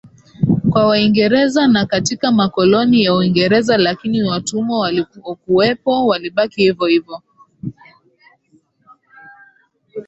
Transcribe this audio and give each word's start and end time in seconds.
kwa 0.71 0.85
Waingereza 0.87 1.67
na 1.67 1.85
katika 1.85 2.31
makoloni 2.31 3.03
ya 3.03 3.13
Uingereza 3.15 3.77
lakini 3.77 4.23
watumwa 4.23 4.79
waliokuwepo 4.79 6.05
walibaki 6.07 6.61
hivohivo 6.61 7.23